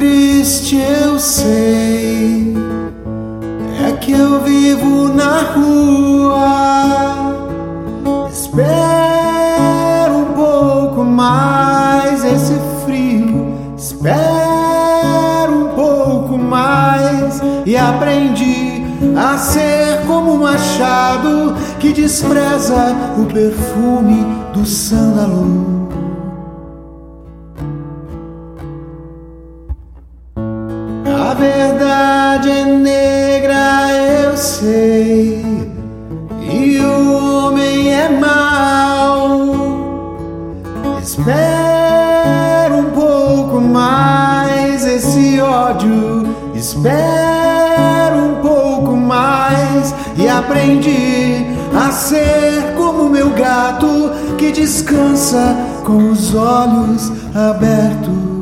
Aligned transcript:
triste 0.00 0.76
eu 0.76 1.18
sei 1.18 2.54
é 3.86 3.92
que 4.00 4.12
eu 4.12 4.40
vivo 4.40 5.08
na 5.08 5.42
rua. 5.52 7.36
Espero 8.32 10.16
um 10.16 10.32
pouco 10.34 11.04
mais 11.04 12.24
esse 12.24 12.54
frio. 12.82 13.54
Espero 13.76 15.52
um 15.52 15.68
pouco 15.74 16.38
mais 16.38 17.42
e 17.66 17.76
aprendi 17.76 18.82
a 19.16 19.36
ser 19.36 20.06
como 20.06 20.32
um 20.32 20.38
machado 20.38 21.54
que 21.78 21.92
despreza 21.92 22.96
o 23.18 23.26
perfume 23.26 24.24
do 24.54 24.64
sândalo. 24.64 25.79
A 31.30 31.34
verdade 31.34 32.50
é 32.50 32.64
negra, 32.64 33.88
eu 34.24 34.36
sei, 34.36 35.70
e 36.40 36.80
o 36.80 37.46
homem 37.46 37.94
é 37.94 38.08
mau. 38.08 39.54
Espero 41.00 42.78
um 42.78 42.90
pouco 42.90 43.60
mais 43.60 44.84
esse 44.84 45.40
ódio, 45.40 46.34
espero 46.52 48.16
um 48.16 48.34
pouco 48.42 48.96
mais 48.96 49.94
e 50.16 50.28
aprendi 50.28 51.46
a 51.72 51.92
ser 51.92 52.74
como 52.76 53.08
meu 53.08 53.30
gato 53.30 54.10
que 54.36 54.50
descansa 54.50 55.56
com 55.84 56.10
os 56.10 56.34
olhos 56.34 57.12
abertos. 57.36 58.39